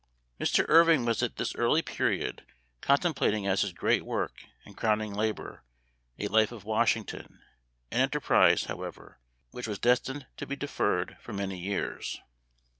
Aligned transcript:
Mr. 0.39 0.65
Irving 0.67 1.05
was 1.05 1.21
at 1.21 1.35
this 1.35 1.53
early 1.53 1.83
period 1.83 2.43
contem 2.81 3.13
plating 3.15 3.45
as 3.47 3.61
his 3.61 3.71
great 3.71 4.03
work 4.03 4.45
and 4.65 4.75
crowning 4.75 5.13
labor, 5.13 5.61
a 6.17 6.27
life 6.27 6.51
of 6.51 6.65
Washington, 6.65 7.43
an 7.91 7.99
enterprise, 8.01 8.63
however, 8.63 9.19
which 9.51 9.67
was 9.67 9.77
destined 9.77 10.25
to 10.37 10.47
be 10.47 10.55
deferred 10.55 11.17
for 11.21 11.33
many 11.33 11.55
years. 11.59 12.19